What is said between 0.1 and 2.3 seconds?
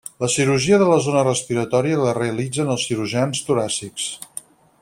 La cirurgia de la zona respiratòria la